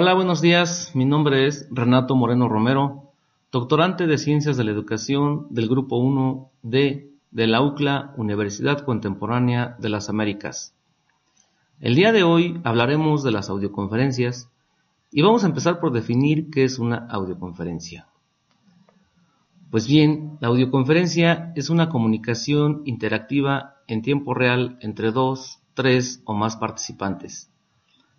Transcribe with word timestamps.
Hola, 0.00 0.14
buenos 0.14 0.40
días. 0.40 0.92
Mi 0.94 1.04
nombre 1.04 1.48
es 1.48 1.66
Renato 1.72 2.14
Moreno 2.14 2.48
Romero, 2.48 3.10
doctorante 3.50 4.06
de 4.06 4.16
Ciencias 4.16 4.56
de 4.56 4.62
la 4.62 4.70
Educación 4.70 5.48
del 5.50 5.68
Grupo 5.68 5.98
1D 5.98 7.10
de 7.32 7.46
la 7.48 7.62
UCLA, 7.62 8.14
Universidad 8.16 8.84
Contemporánea 8.84 9.74
de 9.80 9.88
las 9.88 10.08
Américas. 10.08 10.72
El 11.80 11.96
día 11.96 12.12
de 12.12 12.22
hoy 12.22 12.60
hablaremos 12.62 13.24
de 13.24 13.32
las 13.32 13.50
audioconferencias 13.50 14.48
y 15.10 15.22
vamos 15.22 15.42
a 15.42 15.48
empezar 15.48 15.80
por 15.80 15.90
definir 15.90 16.48
qué 16.48 16.62
es 16.62 16.78
una 16.78 17.08
audioconferencia. 17.10 18.06
Pues 19.72 19.88
bien, 19.88 20.38
la 20.38 20.46
audioconferencia 20.46 21.52
es 21.56 21.70
una 21.70 21.88
comunicación 21.88 22.82
interactiva 22.84 23.74
en 23.88 24.02
tiempo 24.02 24.32
real 24.32 24.78
entre 24.80 25.10
dos, 25.10 25.58
tres 25.74 26.22
o 26.24 26.34
más 26.34 26.56
participantes, 26.56 27.50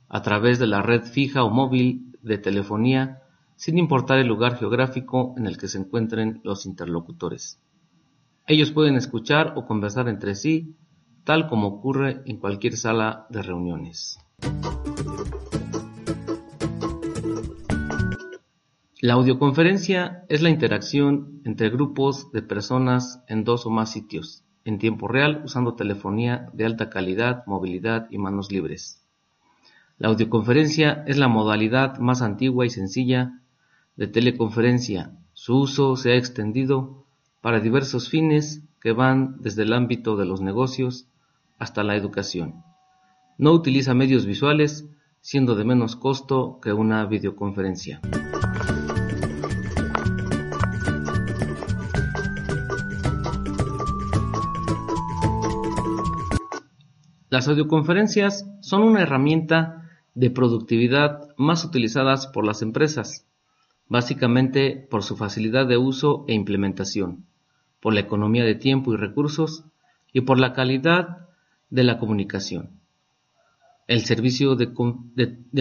a 0.09 0.21
través 0.21 0.59
de 0.59 0.67
la 0.67 0.81
red 0.81 1.03
fija 1.03 1.43
o 1.43 1.49
móvil 1.49 2.17
de 2.21 2.37
telefonía, 2.37 3.21
sin 3.55 3.77
importar 3.77 4.19
el 4.19 4.27
lugar 4.27 4.57
geográfico 4.57 5.33
en 5.37 5.45
el 5.45 5.57
que 5.57 5.67
se 5.67 5.77
encuentren 5.77 6.41
los 6.43 6.65
interlocutores. 6.65 7.61
Ellos 8.47 8.71
pueden 8.71 8.95
escuchar 8.95 9.53
o 9.55 9.65
conversar 9.65 10.09
entre 10.09 10.33
sí, 10.33 10.75
tal 11.23 11.47
como 11.47 11.67
ocurre 11.67 12.21
en 12.25 12.37
cualquier 12.37 12.75
sala 12.75 13.27
de 13.29 13.43
reuniones. 13.43 14.17
La 19.01 19.13
audioconferencia 19.13 20.25
es 20.27 20.41
la 20.41 20.49
interacción 20.49 21.41
entre 21.45 21.69
grupos 21.69 22.31
de 22.31 22.41
personas 22.41 23.23
en 23.27 23.43
dos 23.43 23.65
o 23.65 23.69
más 23.69 23.91
sitios, 23.91 24.43
en 24.65 24.77
tiempo 24.77 25.07
real 25.07 25.41
usando 25.45 25.75
telefonía 25.75 26.49
de 26.53 26.65
alta 26.65 26.89
calidad, 26.89 27.43
movilidad 27.45 28.07
y 28.09 28.17
manos 28.17 28.51
libres. 28.51 29.08
La 29.99 30.07
audioconferencia 30.07 31.03
es 31.07 31.17
la 31.17 31.27
modalidad 31.27 31.97
más 31.97 32.21
antigua 32.21 32.65
y 32.65 32.69
sencilla 32.69 33.41
de 33.97 34.07
teleconferencia. 34.07 35.11
Su 35.33 35.59
uso 35.59 35.97
se 35.97 36.13
ha 36.13 36.15
extendido 36.15 37.05
para 37.41 37.59
diversos 37.59 38.07
fines 38.07 38.63
que 38.79 38.93
van 38.93 39.35
desde 39.41 39.63
el 39.63 39.73
ámbito 39.73 40.15
de 40.15 40.25
los 40.25 40.39
negocios 40.39 41.09
hasta 41.57 41.83
la 41.83 41.97
educación. 41.97 42.63
No 43.37 43.51
utiliza 43.51 43.93
medios 43.93 44.25
visuales, 44.25 44.87
siendo 45.19 45.55
de 45.55 45.65
menos 45.65 45.97
costo 45.97 46.61
que 46.61 46.71
una 46.71 47.05
videoconferencia. 47.05 47.99
Las 57.29 57.49
audioconferencias 57.49 58.49
son 58.61 58.83
una 58.83 59.01
herramienta 59.01 59.78
de 60.19 60.29
productividad 60.29 61.29
más 61.37 61.63
utilizadas 61.63 62.27
por 62.27 62.45
las 62.45 62.61
empresas, 62.61 63.25
básicamente 63.87 64.75
por 64.91 65.01
su 65.01 65.15
facilidad 65.15 65.65
de 65.65 65.77
uso 65.77 66.25
e 66.27 66.33
implementación, 66.33 67.25
por 67.79 67.93
la 67.93 68.01
economía 68.01 68.43
de 68.43 68.55
tiempo 68.55 68.93
y 68.93 68.97
recursos 68.97 69.63
y 70.11 70.21
por 70.21 70.37
la 70.37 70.51
calidad 70.51 71.29
de 71.69 71.85
la 71.85 71.99
comunicación. 71.99 72.81
El 73.87 74.01
servicio 74.01 74.57
de, 74.57 74.73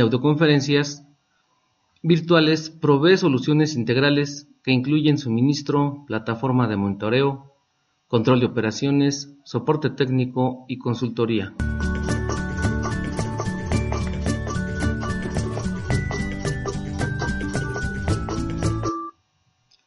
audioconferencias 0.01 1.07
virtuales 2.03 2.69
provee 2.69 3.17
soluciones 3.17 3.77
integrales 3.77 4.49
que 4.65 4.73
incluyen 4.73 5.19
suministro, 5.19 6.05
plataforma 6.09 6.67
de 6.67 6.77
monitoreo, 6.77 7.55
control 8.09 8.41
de 8.41 8.47
operaciones, 8.47 9.37
soporte 9.45 9.91
técnico 9.91 10.65
y 10.67 10.79
consultoría. 10.79 11.55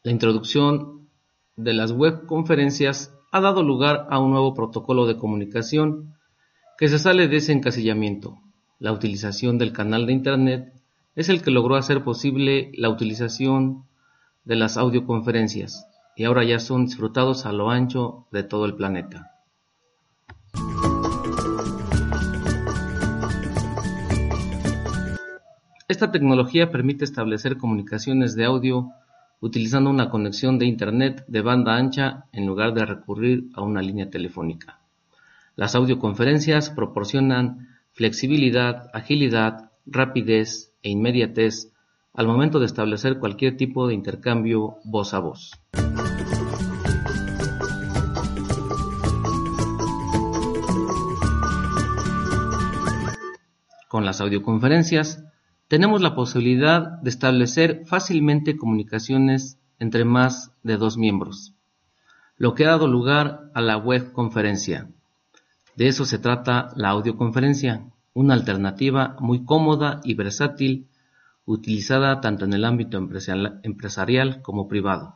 La 0.04 0.12
introducción 0.12 1.10
de 1.56 1.76
las 1.76 1.92
web 1.92 2.26
conferencias 2.26 3.16
ha 3.32 3.40
dado 3.40 3.62
lugar 3.62 4.08
a 4.10 4.18
un 4.18 4.32
nuevo 4.32 4.56
protocolo 4.56 5.06
de 5.06 5.16
comunicación 5.16 6.16
que 6.80 6.88
se 6.88 6.98
sale 6.98 7.28
de 7.28 7.38
ese 7.38 7.54
encasillamiento. 7.54 8.40
La 8.80 8.94
utilización 8.94 9.60
del 9.60 9.74
canal 9.74 10.08
de 10.08 10.14
Internet 10.14 10.74
es 11.14 11.30
el 11.30 11.44
que 11.44 11.52
logró 11.52 11.76
hacer 11.76 12.04
posible 12.04 12.72
la 12.74 12.90
utilización 12.90 13.84
de 14.44 14.56
las 14.56 14.76
audioconferencias, 14.76 15.86
y 16.16 16.24
ahora 16.24 16.44
ya 16.46 16.58
son 16.58 16.86
disfrutados 16.86 17.46
a 17.46 17.52
lo 17.52 17.70
ancho 17.70 18.26
de 18.32 18.42
todo 18.42 18.66
el 18.66 18.74
planeta. 18.74 19.30
Esta 25.88 26.12
tecnología 26.12 26.72
permite 26.72 27.06
establecer 27.06 27.58
comunicaciones 27.58 28.36
de 28.36 28.46
audio 28.46 28.90
utilizando 29.42 29.90
una 29.90 30.10
conexión 30.10 30.60
de 30.60 30.68
Internet 30.68 31.26
de 31.28 31.42
banda 31.42 31.76
ancha 31.76 32.26
en 32.32 32.46
lugar 32.46 32.74
de 32.74 32.86
recurrir 32.86 33.50
a 33.56 33.62
una 33.62 33.82
línea 33.82 34.10
telefónica. 34.10 34.80
Las 35.56 35.76
audioconferencias 35.76 36.70
proporcionan 36.70 37.68
flexibilidad, 37.92 38.90
agilidad, 38.94 39.72
rapidez 39.86 40.74
e 40.84 40.92
inmediatez 40.92 41.74
al 42.14 42.28
momento 42.28 42.60
de 42.60 42.68
establecer 42.68 43.18
cualquier 43.20 43.58
tipo 43.58 43.88
de 43.88 43.96
intercambio 43.96 44.78
voz 44.84 45.14
a 45.14 45.20
voz. 45.20 45.52
Con 53.88 54.06
las 54.06 54.22
audioconferencias 54.22 55.26
tenemos 55.72 56.02
la 56.02 56.16
posibilidad 56.16 57.00
de 57.02 57.10
establecer 57.10 57.84
fácilmente 57.86 58.58
comunicaciones 58.58 59.58
entre 59.80 60.04
más 60.04 60.52
de 60.64 60.76
dos 60.76 60.98
miembros, 60.98 61.54
lo 62.36 62.56
que 62.56 62.66
ha 62.66 62.72
dado 62.72 62.90
lugar 62.90 63.50
a 63.54 63.62
la 63.62 63.78
web 63.78 64.12
conferencia. 64.12 64.90
De 65.78 65.88
eso 65.88 66.04
se 66.04 66.20
trata 66.20 66.74
la 66.76 66.90
audioconferencia, 66.90 67.86
una 68.14 68.34
alternativa 68.34 69.16
muy 69.22 69.46
cómoda 69.46 70.02
y 70.04 70.16
versátil 70.16 70.90
utilizada 71.46 72.20
tanto 72.20 72.44
en 72.44 72.52
el 72.52 72.66
ámbito 72.66 72.98
empresarial 72.98 74.42
como 74.42 74.68
privado. 74.68 75.16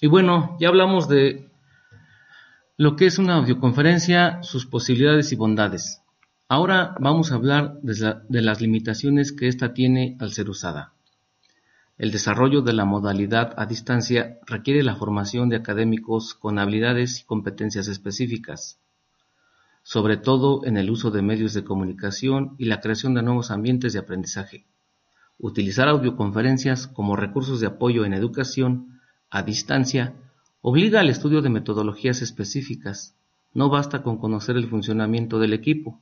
Y 0.00 0.08
bueno, 0.08 0.56
ya 0.58 0.66
hablamos 0.66 1.08
de 1.08 1.51
lo 2.78 2.96
que 2.96 3.06
es 3.06 3.18
una 3.18 3.34
audioconferencia, 3.34 4.42
sus 4.42 4.64
posibilidades 4.66 5.30
y 5.32 5.36
bondades. 5.36 6.02
Ahora 6.48 6.94
vamos 7.00 7.30
a 7.30 7.34
hablar 7.34 7.78
de, 7.82 8.42
las 8.42 8.60
limitaciones 8.60 9.32
que 9.32 9.48
ésta 9.48 9.74
tiene 9.74 10.16
al 10.20 10.32
ser 10.32 10.48
usada. 10.48 10.94
El 11.98 12.10
desarrollo 12.10 12.62
de 12.62 12.72
la 12.72 12.86
modalidad 12.86 13.52
a 13.58 13.66
distancia 13.66 14.38
requiere 14.46 14.82
la 14.82 14.96
formación 14.96 15.50
de 15.50 15.56
académicos 15.56 16.34
con 16.34 16.58
habilidades 16.58 17.20
y 17.20 17.24
competencias 17.24 17.88
específicas, 17.88 18.80
sobre 19.82 20.16
todo 20.16 20.64
en 20.64 20.78
el 20.78 20.90
uso 20.90 21.10
de 21.10 21.22
medios 21.22 21.52
de 21.52 21.64
comunicación 21.64 22.54
y 22.58 22.64
la 22.64 22.80
creación 22.80 23.14
de 23.14 23.22
nuevos 23.22 23.50
ambientes 23.50 23.92
de 23.92 23.98
aprendizaje. 23.98 24.66
Utilizar 25.38 25.88
audioconferencias 25.88 26.86
como 26.86 27.16
recursos 27.16 27.60
de 27.60 27.66
apoyo 27.66 28.06
en 28.06 28.14
educación 28.14 29.00
a 29.28 29.42
distancia 29.42 30.14
obliga 30.62 31.00
al 31.00 31.10
estudio 31.10 31.42
de 31.42 31.50
metodologías 31.50 32.22
específicas. 32.22 33.16
No 33.52 33.68
basta 33.68 34.02
con 34.02 34.16
conocer 34.16 34.56
el 34.56 34.68
funcionamiento 34.68 35.38
del 35.38 35.52
equipo, 35.52 36.00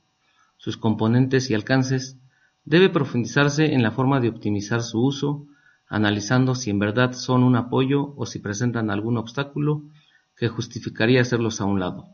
sus 0.57 0.77
componentes 0.77 1.49
y 1.49 1.55
alcances, 1.55 2.17
debe 2.63 2.89
profundizarse 2.89 3.73
en 3.73 3.81
la 3.81 3.91
forma 3.91 4.19
de 4.19 4.29
optimizar 4.29 4.83
su 4.83 5.03
uso 5.03 5.47
analizando 5.91 6.55
si 6.55 6.69
en 6.69 6.79
verdad 6.79 7.11
son 7.11 7.43
un 7.43 7.57
apoyo 7.57 8.13
o 8.15 8.25
si 8.25 8.39
presentan 8.39 8.89
algún 8.89 9.17
obstáculo 9.17 9.83
que 10.37 10.47
justificaría 10.47 11.19
hacerlos 11.19 11.59
a 11.59 11.65
un 11.65 11.81
lado. 11.81 12.07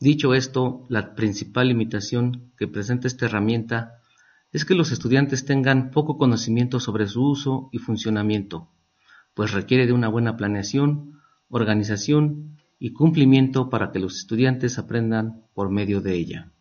Dicho 0.00 0.32
esto, 0.32 0.86
la 0.88 1.14
principal 1.14 1.68
limitación 1.68 2.52
que 2.56 2.66
presenta 2.66 3.06
esta 3.06 3.26
herramienta 3.26 3.98
es 4.52 4.64
que 4.64 4.74
los 4.74 4.90
estudiantes 4.90 5.44
tengan 5.44 5.90
poco 5.90 6.16
conocimiento 6.16 6.80
sobre 6.80 7.06
su 7.06 7.22
uso 7.28 7.68
y 7.72 7.78
funcionamiento, 7.78 8.70
pues 9.34 9.52
requiere 9.52 9.86
de 9.86 9.92
una 9.92 10.08
buena 10.08 10.36
planeación, 10.38 11.20
organización 11.54 12.56
y 12.80 12.92
cumplimiento 12.92 13.70
para 13.70 13.92
que 13.92 14.00
los 14.00 14.16
estudiantes 14.18 14.76
aprendan 14.78 15.44
por 15.54 15.70
medio 15.70 16.00
de 16.00 16.14
ella. 16.14 16.52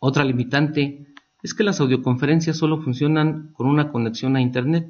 Otra 0.00 0.24
limitante 0.24 1.06
es 1.44 1.54
que 1.54 1.62
las 1.62 1.80
audioconferencias 1.80 2.56
solo 2.56 2.82
funcionan 2.82 3.52
con 3.52 3.68
una 3.68 3.92
conexión 3.92 4.34
a 4.34 4.40
Internet, 4.40 4.88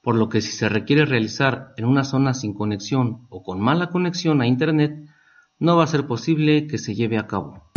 por 0.00 0.14
lo 0.14 0.28
que 0.28 0.40
si 0.40 0.52
se 0.52 0.68
requiere 0.68 1.04
realizar 1.04 1.72
en 1.76 1.86
una 1.86 2.04
zona 2.04 2.34
sin 2.34 2.54
conexión 2.54 3.26
o 3.30 3.42
con 3.42 3.60
mala 3.60 3.90
conexión 3.90 4.40
a 4.40 4.46
Internet, 4.46 5.08
no 5.58 5.76
va 5.76 5.82
a 5.82 5.88
ser 5.88 6.06
posible 6.06 6.68
que 6.68 6.78
se 6.78 6.94
lleve 6.94 7.18
a 7.18 7.26
cabo. 7.26 7.67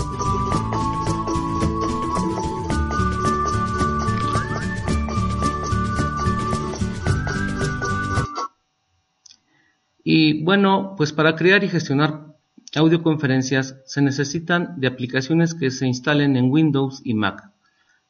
Y 10.14 10.44
bueno, 10.44 10.96
pues 10.98 11.14
para 11.14 11.38
crear 11.38 11.64
y 11.64 11.70
gestionar 11.70 12.36
audioconferencias 12.76 13.78
se 13.86 14.02
necesitan 14.02 14.78
de 14.78 14.88
aplicaciones 14.88 15.54
que 15.54 15.72
se 15.72 15.88
instalen 15.88 16.36
en 16.36 16.52
Windows 16.52 17.00
y 17.06 17.14
Mac, 17.14 17.50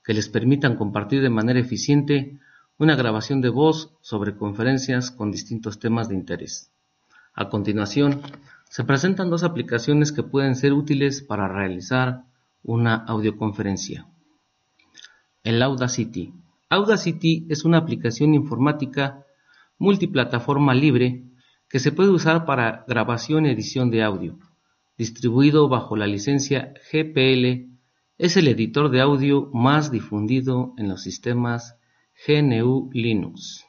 que 0.03 0.15
les 0.15 0.27
permitan 0.27 0.77
compartir 0.77 1.21
de 1.21 1.29
manera 1.29 1.59
eficiente 1.59 2.39
una 2.79 2.95
grabación 2.95 3.39
de 3.39 3.49
voz 3.49 3.93
sobre 4.01 4.35
conferencias 4.35 5.11
con 5.11 5.31
distintos 5.31 5.77
temas 5.77 6.09
de 6.09 6.15
interés. 6.15 6.71
A 7.35 7.49
continuación, 7.49 8.23
se 8.67 8.83
presentan 8.83 9.29
dos 9.29 9.43
aplicaciones 9.43 10.11
que 10.11 10.23
pueden 10.23 10.55
ser 10.55 10.73
útiles 10.73 11.21
para 11.21 11.47
realizar 11.47 12.23
una 12.63 12.95
audioconferencia. 12.95 14.07
El 15.43 15.61
Audacity. 15.61 16.33
Audacity 16.67 17.45
es 17.47 17.63
una 17.63 17.77
aplicación 17.77 18.33
informática 18.33 19.23
multiplataforma 19.77 20.73
libre 20.73 21.25
que 21.71 21.79
se 21.79 21.93
puede 21.93 22.09
usar 22.09 22.45
para 22.45 22.83
grabación 22.85 23.45
y 23.45 23.49
edición 23.49 23.91
de 23.91 24.03
audio. 24.03 24.37
Distribuido 24.97 25.69
bajo 25.69 25.95
la 25.95 26.05
licencia 26.05 26.73
GPL, 26.91 27.71
es 28.17 28.35
el 28.35 28.49
editor 28.49 28.91
de 28.91 28.99
audio 28.99 29.49
más 29.53 29.89
difundido 29.89 30.73
en 30.77 30.89
los 30.89 31.01
sistemas 31.01 31.77
GNU 32.27 32.89
Linux. 32.91 33.65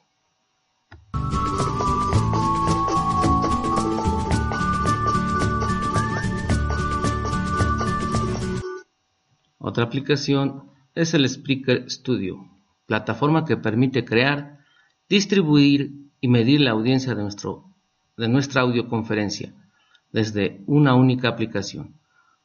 Otra 9.58 9.84
aplicación 9.84 10.64
es 10.96 11.14
el 11.14 11.26
Spreaker 11.26 11.88
Studio, 11.88 12.50
plataforma 12.86 13.44
que 13.44 13.56
permite 13.56 14.04
crear, 14.04 14.58
distribuir 15.08 15.92
y 16.20 16.26
medir 16.26 16.60
la 16.60 16.72
audiencia 16.72 17.14
de, 17.14 17.22
nuestro, 17.22 17.71
de 18.16 18.28
nuestra 18.28 18.62
audioconferencia 18.62 19.54
desde 20.12 20.62
una 20.66 20.94
única 20.94 21.28
aplicación. 21.28 21.94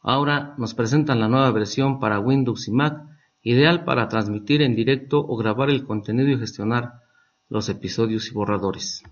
Ahora 0.02 0.56
nos 0.58 0.74
presentan 0.74 1.20
la 1.20 1.28
nueva 1.28 1.52
versión 1.52 2.00
para 2.00 2.20
Windows 2.20 2.68
y 2.68 2.72
Mac, 2.72 3.04
ideal 3.42 3.84
para 3.84 4.08
transmitir 4.08 4.62
en 4.62 4.76
directo 4.76 5.20
o 5.20 5.36
grabar 5.36 5.70
el 5.70 5.84
contenido 5.84 6.30
y 6.30 6.38
gestionar 6.38 7.02
los 7.50 7.70
episodios 7.70 8.28
y 8.28 8.34
borradores. 8.34 9.04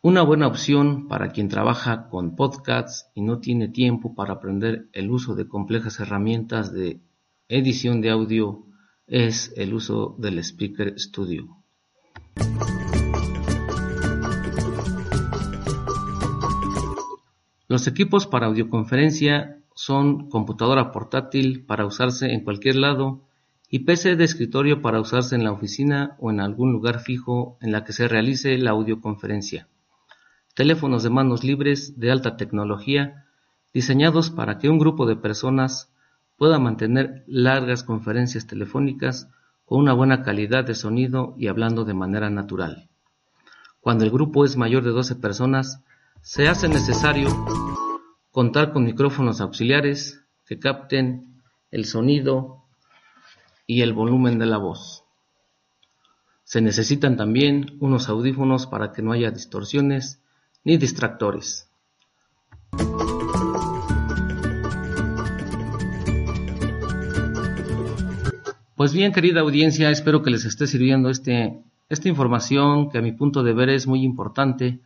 Una 0.00 0.20
buena 0.22 0.48
opción 0.48 1.08
para 1.08 1.30
quien 1.30 1.48
trabaja 1.48 2.08
con 2.10 2.36
podcasts 2.36 3.10
y 3.14 3.22
no 3.22 3.38
tiene 3.38 3.68
tiempo 3.68 4.14
para 4.14 4.34
aprender 4.34 4.86
el 4.92 5.10
uso 5.10 5.34
de 5.34 5.48
complejas 5.48 5.98
herramientas 5.98 6.74
de 6.74 7.00
edición 7.48 8.00
de 8.00 8.10
audio 8.10 8.64
es 9.06 9.52
el 9.56 9.74
uso 9.74 10.16
del 10.18 10.38
Speaker 10.38 10.98
Studio. 10.98 11.56
Los 17.68 17.86
equipos 17.86 18.26
para 18.26 18.46
audioconferencia 18.46 19.60
son 19.74 20.30
computadora 20.30 20.92
portátil 20.92 21.64
para 21.64 21.86
usarse 21.86 22.32
en 22.32 22.44
cualquier 22.44 22.76
lado 22.76 23.22
y 23.68 23.80
PC 23.80 24.16
de 24.16 24.24
escritorio 24.24 24.80
para 24.82 25.00
usarse 25.00 25.34
en 25.34 25.44
la 25.44 25.52
oficina 25.52 26.16
o 26.20 26.30
en 26.30 26.40
algún 26.40 26.72
lugar 26.72 27.00
fijo 27.00 27.58
en 27.60 27.72
la 27.72 27.84
que 27.84 27.92
se 27.92 28.08
realice 28.08 28.56
la 28.58 28.70
audioconferencia 28.70 29.68
teléfonos 30.54 31.02
de 31.02 31.10
manos 31.10 31.44
libres 31.44 31.98
de 31.98 32.10
alta 32.10 32.36
tecnología 32.36 33.26
diseñados 33.72 34.30
para 34.30 34.58
que 34.58 34.68
un 34.68 34.78
grupo 34.78 35.04
de 35.04 35.16
personas 35.16 35.92
pueda 36.36 36.58
mantener 36.58 37.24
largas 37.26 37.84
conferencias 37.84 38.46
telefónicas 38.46 39.28
con 39.64 39.80
una 39.80 39.92
buena 39.92 40.22
calidad 40.22 40.64
de 40.64 40.74
sonido 40.74 41.34
y 41.38 41.48
hablando 41.48 41.84
de 41.84 41.94
manera 41.94 42.30
natural. 42.30 42.88
Cuando 43.80 44.04
el 44.04 44.10
grupo 44.10 44.44
es 44.44 44.56
mayor 44.56 44.82
de 44.82 44.90
12 44.90 45.16
personas, 45.16 45.80
se 46.22 46.48
hace 46.48 46.68
necesario 46.68 47.28
contar 48.30 48.72
con 48.72 48.84
micrófonos 48.84 49.40
auxiliares 49.40 50.24
que 50.46 50.58
capten 50.58 51.42
el 51.70 51.84
sonido 51.84 52.64
y 53.66 53.82
el 53.82 53.92
volumen 53.92 54.38
de 54.38 54.46
la 54.46 54.58
voz. 54.58 55.04
Se 56.44 56.60
necesitan 56.60 57.16
también 57.16 57.76
unos 57.80 58.08
audífonos 58.08 58.66
para 58.66 58.92
que 58.92 59.02
no 59.02 59.12
haya 59.12 59.30
distorsiones 59.30 60.20
ni 60.62 60.76
distractores. 60.76 61.68
Pues 68.84 68.92
bien, 68.92 69.12
querida 69.12 69.40
audiencia, 69.40 69.88
espero 69.88 70.22
que 70.22 70.30
les 70.30 70.44
esté 70.44 70.66
sirviendo 70.66 71.08
este, 71.08 71.58
esta 71.88 72.10
información 72.10 72.90
que 72.90 72.98
a 72.98 73.00
mi 73.00 73.12
punto 73.12 73.42
de 73.42 73.54
ver 73.54 73.70
es 73.70 73.86
muy 73.86 74.02
importante 74.02 74.80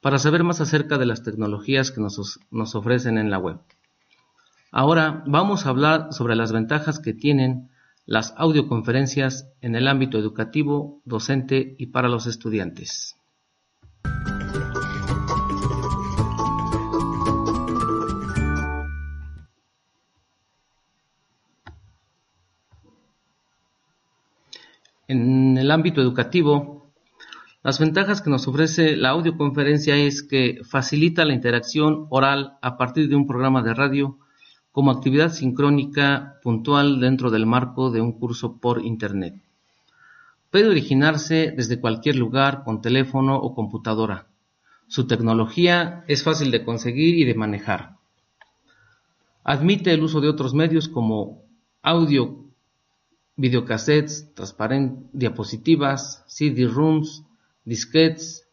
para 0.00 0.20
saber 0.20 0.44
más 0.44 0.60
acerca 0.60 0.98
de 0.98 1.06
las 1.06 1.24
tecnologías 1.24 1.90
que 1.90 2.00
nos, 2.00 2.38
nos 2.52 2.74
ofrecen 2.76 3.18
en 3.18 3.28
la 3.28 3.38
web. 3.38 3.58
Ahora 4.70 5.24
vamos 5.26 5.66
a 5.66 5.70
hablar 5.70 6.12
sobre 6.12 6.36
las 6.36 6.52
ventajas 6.52 7.00
que 7.00 7.12
tienen 7.12 7.70
las 8.06 8.34
audioconferencias 8.36 9.48
en 9.60 9.74
el 9.74 9.88
ámbito 9.88 10.16
educativo, 10.16 11.02
docente 11.04 11.74
y 11.76 11.86
para 11.86 12.08
los 12.08 12.28
estudiantes. 12.28 13.16
Ámbito 25.70 26.00
educativo, 26.00 26.92
las 27.62 27.78
ventajas 27.78 28.22
que 28.22 28.30
nos 28.30 28.48
ofrece 28.48 28.96
la 28.96 29.10
audioconferencia 29.10 29.94
es 29.96 30.22
que 30.22 30.60
facilita 30.64 31.26
la 31.26 31.34
interacción 31.34 32.06
oral 32.08 32.56
a 32.62 32.78
partir 32.78 33.08
de 33.08 33.16
un 33.16 33.26
programa 33.26 33.62
de 33.62 33.74
radio 33.74 34.18
como 34.72 34.90
actividad 34.90 35.30
sincrónica 35.30 36.38
puntual 36.42 37.00
dentro 37.00 37.30
del 37.30 37.44
marco 37.44 37.90
de 37.90 38.00
un 38.00 38.12
curso 38.12 38.56
por 38.56 38.84
Internet. 38.84 39.34
Puede 40.50 40.68
originarse 40.68 41.52
desde 41.54 41.80
cualquier 41.80 42.16
lugar 42.16 42.64
con 42.64 42.80
teléfono 42.80 43.36
o 43.36 43.54
computadora. 43.54 44.26
Su 44.86 45.06
tecnología 45.06 46.04
es 46.08 46.24
fácil 46.24 46.50
de 46.50 46.64
conseguir 46.64 47.18
y 47.18 47.24
de 47.24 47.34
manejar. 47.34 47.96
Admite 49.44 49.92
el 49.92 50.02
uso 50.02 50.20
de 50.20 50.28
otros 50.28 50.54
medios 50.54 50.88
como 50.88 51.42
audio 51.82 52.49
videocassettes, 53.40 54.28
diapositivas, 55.12 56.22
CD-rooms, 56.26 57.24
disquetes 57.64 58.46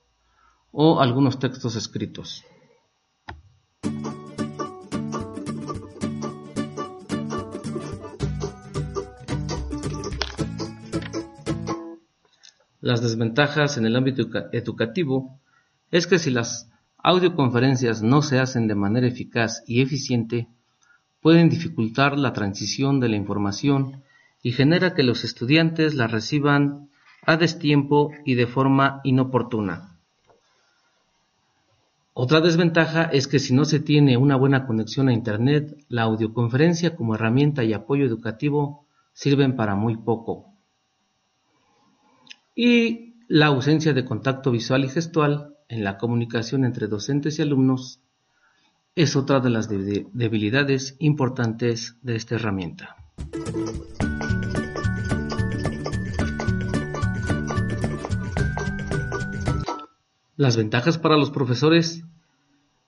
o 0.71 1.01
algunos 1.01 1.39
textos 1.39 1.75
escritos. 1.75 2.45
Las 12.79 13.01
desventajas 13.01 13.77
en 13.77 13.85
el 13.85 13.97
ámbito 13.97 14.29
educativo 14.53 15.37
es 15.91 16.07
que 16.07 16.17
si 16.17 16.31
las 16.31 16.69
audioconferencias 16.97 18.01
no 18.01 18.21
se 18.21 18.39
hacen 18.39 18.67
de 18.67 18.75
manera 18.75 19.07
eficaz 19.07 19.63
y 19.67 19.81
eficiente, 19.81 20.47
pueden 21.19 21.49
dificultar 21.49 22.17
la 22.17 22.31
transición 22.31 23.01
de 23.01 23.09
la 23.09 23.17
información 23.17 24.03
y 24.41 24.51
genera 24.51 24.93
que 24.93 25.03
los 25.03 25.23
estudiantes 25.23 25.95
la 25.95 26.07
reciban 26.07 26.89
a 27.25 27.37
destiempo 27.37 28.11
y 28.25 28.35
de 28.35 28.47
forma 28.47 29.01
inoportuna. 29.03 29.97
Otra 32.13 32.41
desventaja 32.41 33.03
es 33.03 33.27
que 33.27 33.37
si 33.37 33.53
no 33.53 33.63
se 33.63 33.79
tiene 33.79 34.17
una 34.17 34.35
buena 34.35 34.65
conexión 34.65 35.07
a 35.07 35.13
Internet, 35.13 35.77
la 35.87 36.03
audioconferencia 36.03 36.95
como 36.95 37.13
herramienta 37.13 37.63
y 37.63 37.73
apoyo 37.73 38.05
educativo 38.05 38.87
sirven 39.13 39.55
para 39.55 39.75
muy 39.75 39.97
poco. 39.97 40.53
Y 42.55 43.13
la 43.27 43.47
ausencia 43.47 43.93
de 43.93 44.03
contacto 44.03 44.49
visual 44.49 44.85
y 44.85 44.89
gestual 44.89 45.57
en 45.69 45.83
la 45.83 45.97
comunicación 45.97 46.65
entre 46.65 46.87
docentes 46.87 47.37
y 47.37 47.43
alumnos 47.43 47.99
es 48.95 49.15
otra 49.15 49.39
de 49.39 49.51
las 49.51 49.69
debilidades 49.69 50.95
importantes 50.97 51.97
de 52.01 52.15
esta 52.15 52.35
herramienta. 52.35 52.95
Las 60.37 60.55
ventajas 60.55 60.99
para 60.99 61.17
los 61.17 61.31
profesores 61.31 62.03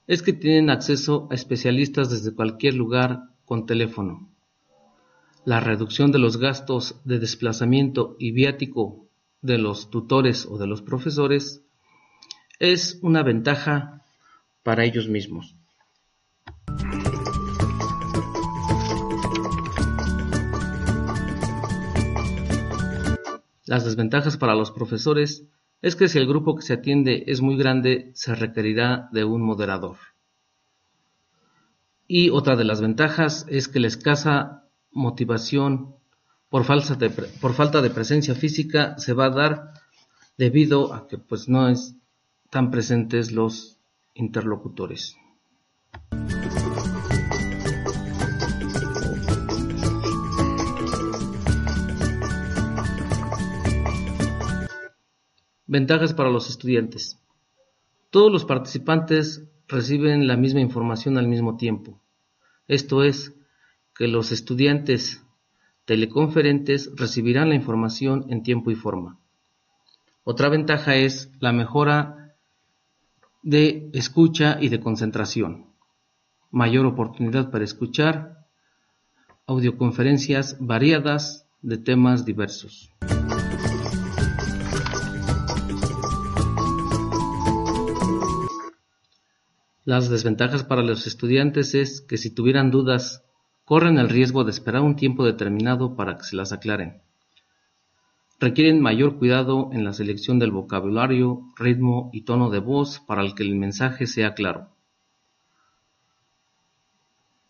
es 0.05 0.21
que 0.21 0.33
tienen 0.33 0.69
acceso 0.69 1.27
a 1.31 1.33
especialistas 1.33 2.11
desde 2.11 2.35
cualquier 2.35 2.75
lugar 2.75 3.23
con 3.45 3.65
teléfono. 3.65 4.29
La 5.45 5.59
reducción 5.59 6.11
de 6.11 6.19
los 6.19 6.37
gastos 6.37 7.01
de 7.05 7.17
desplazamiento 7.17 8.15
y 8.19 8.33
viático 8.33 9.07
de 9.41 9.57
los 9.57 9.89
tutores 9.89 10.45
o 10.45 10.59
de 10.59 10.67
los 10.67 10.83
profesores 10.83 11.63
es 12.59 12.99
una 13.01 13.23
ventaja 13.23 14.03
para 14.61 14.85
ellos 14.85 15.07
mismos. 15.07 15.55
Las 23.65 23.85
desventajas 23.85 24.37
para 24.37 24.53
los 24.53 24.69
profesores 24.69 25.47
es 25.81 25.95
que 25.95 26.07
si 26.07 26.17
el 26.17 26.27
grupo 26.27 26.55
que 26.55 26.61
se 26.61 26.73
atiende 26.73 27.23
es 27.27 27.41
muy 27.41 27.57
grande, 27.57 28.11
se 28.13 28.35
requerirá 28.35 29.09
de 29.11 29.23
un 29.23 29.41
moderador. 29.41 29.97
Y 32.07 32.31
otra 32.31 32.55
de 32.55 32.63
las 32.63 32.81
ventajas 32.81 33.45
es 33.49 33.67
que 33.67 33.79
la 33.79 33.87
escasa 33.87 34.63
motivación 34.91 35.95
por, 36.49 36.65
falta 36.65 37.81
de 37.81 37.89
presencia 37.91 38.33
física 38.33 38.97
se 38.97 39.13
va 39.13 39.25
a 39.25 39.29
dar 39.29 39.73
debido 40.37 40.93
a 40.93 41.07
que 41.07 41.17
pues 41.19 41.47
no 41.47 41.69
están 41.69 42.71
presentes 42.71 43.31
los 43.31 43.77
interlocutores. 44.15 45.15
Ventajas 55.71 56.15
para 56.15 56.31
los 56.31 56.49
estudiantes. 56.49 57.19
Todos 58.09 58.31
los 58.31 58.43
participantes 58.43 59.43
reciben 59.67 60.27
la 60.27 60.35
misma 60.35 60.61
información 60.61 61.15
al 61.19 61.27
mismo 61.27 61.57
tiempo. 61.57 62.01
Esto 62.67 63.03
es, 63.03 63.35
que 63.93 64.07
los 64.07 64.31
estudiantes 64.31 65.23
teleconferentes 65.85 66.89
recibirán 66.95 67.49
la 67.49 67.55
información 67.55 68.25
en 68.29 68.41
tiempo 68.41 68.71
y 68.71 68.75
forma. 68.75 69.19
Otra 70.23 70.49
ventaja 70.49 70.95
es 70.95 71.31
la 71.39 71.53
mejora 71.53 72.33
de 73.43 73.91
escucha 73.93 74.57
y 74.59 74.69
de 74.69 74.79
concentración. 74.79 75.67
Mayor 76.49 76.87
oportunidad 76.87 77.51
para 77.51 77.63
escuchar 77.63 78.47
audioconferencias 79.45 80.57
variadas 80.59 81.45
de 81.61 81.77
temas 81.77 82.25
diversos. 82.25 82.91
Las 89.89 90.07
desventajas 90.07 90.63
para 90.63 90.83
los 90.83 91.07
estudiantes 91.07 91.73
es 91.73 92.01
que 92.01 92.17
si 92.19 92.29
tuvieran 92.29 92.69
dudas, 92.69 93.25
corren 93.65 93.97
el 93.97 94.07
riesgo 94.07 94.43
de 94.43 94.51
esperar 94.51 94.83
un 94.83 94.95
tiempo 94.95 95.25
determinado 95.25 95.95
para 95.95 96.15
que 96.15 96.25
se 96.25 96.35
las 96.35 96.53
aclaren. 96.53 97.01
Requieren 98.39 98.83
mayor 98.83 99.17
cuidado 99.17 99.71
en 99.73 99.83
la 99.83 99.93
selección 99.93 100.37
del 100.37 100.51
vocabulario, 100.51 101.41
ritmo 101.57 102.11
y 102.13 102.21
tono 102.21 102.51
de 102.51 102.59
voz 102.59 102.99
para 102.99 103.23
que 103.33 103.41
el 103.41 103.55
mensaje 103.55 104.05
sea 104.05 104.35
claro. 104.35 104.69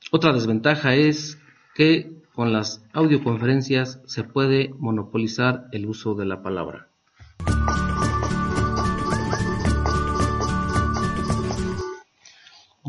Otra 0.10 0.32
desventaja 0.32 0.96
es 0.96 1.42
que 1.76 2.24
con 2.32 2.54
las 2.54 2.86
audioconferencias 2.94 4.02
se 4.06 4.24
puede 4.24 4.74
monopolizar 4.78 5.66
el 5.74 5.88
uso 5.88 6.16
de 6.16 6.26
la 6.26 6.42
palabra. 6.42 6.89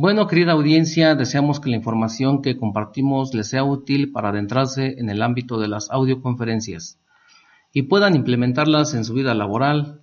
Bueno, 0.03 0.27
querida 0.27 0.53
audiencia, 0.53 1.15
deseamos 1.15 1.61
que 1.61 1.69
la 1.69 1.77
información 1.77 2.41
que 2.41 2.57
compartimos 2.57 3.35
les 3.35 3.51
sea 3.51 3.65
útil 3.65 4.13
para 4.13 4.31
adentrarse 4.31 4.95
en 4.97 5.11
el 5.11 5.21
ámbito 5.21 5.61
de 5.61 5.69
las 5.69 5.91
audioconferencias 5.91 6.99
y 7.71 7.83
puedan 7.83 8.17
implementarlas 8.17 8.95
en 8.95 9.05
su 9.05 9.13
vida 9.13 9.35
laboral. 9.35 10.01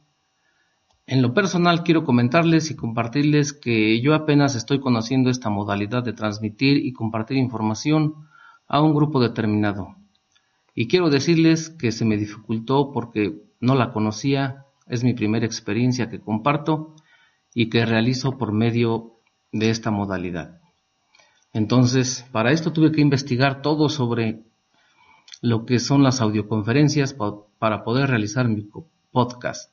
En 1.07 1.23
lo 1.23 1.33
personal 1.33 1.83
quiero 1.83 2.03
comentarles 2.03 2.69
y 2.69 2.75
compartirles 2.75 3.53
que 3.53 3.99
yo 3.99 4.13
apenas 4.13 4.53
estoy 4.53 4.79
conociendo 4.79 5.31
esta 5.31 5.49
modalidad 5.49 6.03
de 6.03 6.13
transmitir 6.13 6.77
y 6.77 6.93
compartir 6.93 7.37
información 7.37 8.27
a 8.67 8.83
un 8.83 8.93
grupo 8.93 9.19
determinado. 9.19 9.95
Y 10.75 10.87
quiero 10.87 11.09
decirles 11.09 11.71
que 11.71 11.91
se 11.91 12.05
me 12.05 12.17
dificultó 12.17 12.91
porque 12.91 13.41
no 13.59 13.73
la 13.73 13.91
conocía, 13.93 14.63
es 14.85 15.03
mi 15.03 15.15
primera 15.15 15.47
experiencia 15.47 16.07
que 16.07 16.19
comparto 16.19 16.93
y 17.55 17.71
que 17.71 17.83
realizo 17.83 18.37
por 18.37 18.51
medio 18.51 19.16
de 19.51 19.69
esta 19.69 19.91
modalidad. 19.91 20.59
Entonces, 21.53 22.25
para 22.31 22.51
esto 22.51 22.73
tuve 22.73 22.91
que 22.91 23.01
investigar 23.01 23.61
todo 23.61 23.89
sobre 23.89 24.43
lo 25.41 25.65
que 25.65 25.79
son 25.79 26.03
las 26.03 26.21
audioconferencias 26.21 27.15
para 27.59 27.83
poder 27.83 28.09
realizar 28.09 28.47
mi 28.47 28.67
podcast. 29.11 29.71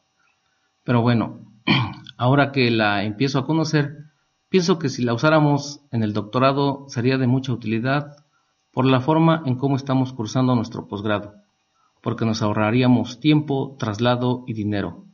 Pero 0.82 1.02
bueno, 1.02 1.52
ahora 2.16 2.52
que 2.52 2.70
la 2.70 3.04
empiezo 3.04 3.38
a 3.38 3.46
conocer, 3.46 4.10
pienso 4.48 4.78
que 4.78 4.88
si 4.88 5.02
la 5.02 5.14
usáramos 5.14 5.80
en 5.90 6.02
el 6.02 6.12
doctorado 6.12 6.86
sería 6.88 7.18
de 7.18 7.26
mucha 7.26 7.52
utilidad 7.52 8.16
por 8.72 8.84
la 8.84 9.00
forma 9.00 9.42
en 9.46 9.56
cómo 9.56 9.76
estamos 9.76 10.12
cursando 10.12 10.54
nuestro 10.54 10.88
posgrado, 10.88 11.34
porque 12.02 12.24
nos 12.24 12.42
ahorraríamos 12.42 13.20
tiempo, 13.20 13.76
traslado 13.78 14.44
y 14.46 14.52
dinero. 14.52 15.04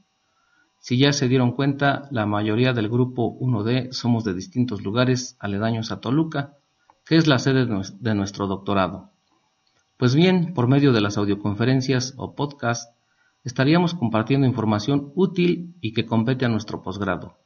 Si 0.83 0.97
ya 0.97 1.13
se 1.13 1.29
dieron 1.29 1.53
cuenta, 1.53 2.09
la 2.11 2.25
mayoría 2.25 2.73
del 2.73 2.89
grupo 2.89 3.39
1D 3.39 3.93
somos 3.93 4.25
de 4.25 4.33
distintos 4.33 4.83
lugares 4.83 5.37
aledaños 5.39 5.93
a 5.93 6.01
Toluca, 6.01 6.57
que 7.05 7.17
es 7.17 7.27
la 7.27 7.39
sede 7.39 7.67
de 7.67 8.15
nuestro 8.15 8.47
doctorado. 8.47 9.11
Pues 9.99 10.15
bien, 10.15 10.55
por 10.55 10.69
medio 10.69 10.95
de 10.95 11.03
las 11.03 11.19
audioconferencias 11.19 12.15
o 12.17 12.35
podcast, 12.35 12.97
estaríamos 13.45 13.93
compartiendo 13.93 14.47
información 14.47 15.13
útil 15.15 15.77
y 15.83 15.93
que 15.93 16.07
compete 16.07 16.47
a 16.47 16.49
nuestro 16.49 16.83
posgrado, 16.83 17.37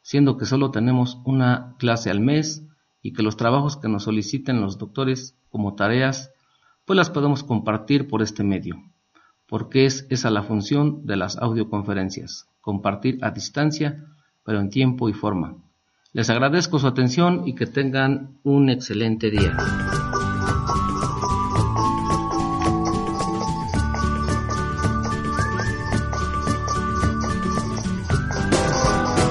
siendo 0.00 0.38
que 0.38 0.46
solo 0.46 0.70
tenemos 0.70 1.18
una 1.26 1.74
clase 1.78 2.08
al 2.08 2.20
mes 2.20 2.66
y 3.02 3.12
que 3.12 3.22
los 3.22 3.36
trabajos 3.36 3.76
que 3.76 3.88
nos 3.88 4.04
soliciten 4.04 4.62
los 4.62 4.78
doctores 4.78 5.38
como 5.50 5.74
tareas, 5.74 6.32
pues 6.86 6.96
las 6.96 7.10
podemos 7.10 7.44
compartir 7.44 8.08
por 8.08 8.22
este 8.22 8.44
medio, 8.44 8.76
porque 9.48 9.86
es 9.86 10.06
esa 10.10 10.30
la 10.30 10.42
función 10.42 11.06
de 11.06 11.16
las 11.16 11.38
audioconferencias 11.38 12.48
compartir 12.68 13.18
a 13.22 13.30
distancia, 13.30 14.04
pero 14.44 14.60
en 14.60 14.68
tiempo 14.68 15.08
y 15.08 15.14
forma. 15.14 15.56
Les 16.12 16.28
agradezco 16.28 16.78
su 16.78 16.86
atención 16.86 17.44
y 17.46 17.54
que 17.54 17.64
tengan 17.64 18.38
un 18.42 18.68
excelente 18.68 19.30
día. 19.30 19.56